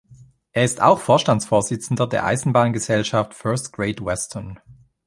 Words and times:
Er 0.51 0.63
ist 0.65 0.81
auch 0.81 0.97
Vorstandsvorsitzender 0.99 2.07
der 2.07 2.25
Eisenbahngesellschaft 2.25 3.35
First 3.35 3.71
Great 3.71 4.03
Western. 4.03 4.59